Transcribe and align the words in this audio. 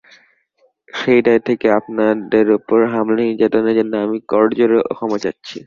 সেই 0.89 1.19
দায় 1.21 1.41
থেকে 1.47 1.67
আপনাদের 1.79 2.45
ওপর 2.57 2.79
হামলা-নির্যাতনের 2.93 3.77
জন্য 3.79 3.93
আমি 4.05 4.17
করজোড়ে 4.29 4.77
ক্ষমা 4.91 5.17
চাচ্ছি। 5.23 5.57